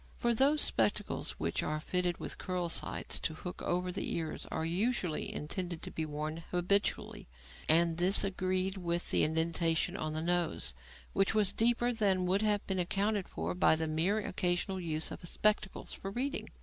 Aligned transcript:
For 0.17 0.33
those 0.33 0.61
spectacles 0.63 1.33
which 1.33 1.61
are 1.61 1.79
fitted 1.79 2.17
with 2.17 2.39
curl 2.39 2.69
sides 2.69 3.19
to 3.19 3.35
hook 3.35 3.61
over 3.61 3.91
the 3.91 4.15
ears 4.15 4.47
are 4.49 4.65
usually 4.65 5.31
intended 5.31 5.83
to 5.83 5.91
be 5.91 6.07
worn 6.07 6.37
habitually, 6.49 7.27
and 7.69 7.97
this 7.97 8.23
agreed 8.23 8.77
with 8.77 9.11
the 9.11 9.23
indentation 9.23 9.95
on 9.95 10.13
the 10.13 10.21
nose; 10.23 10.73
which 11.13 11.35
was 11.35 11.53
deeper 11.53 11.93
than 11.93 12.25
would 12.25 12.41
have 12.41 12.65
been 12.65 12.79
accounted 12.79 13.29
for 13.29 13.53
by 13.53 13.75
the 13.75 13.85
merely 13.85 14.23
occasional 14.23 14.79
use 14.81 15.11
of 15.11 15.23
spectacles 15.29 15.93
for 15.93 16.09
reading. 16.09 16.49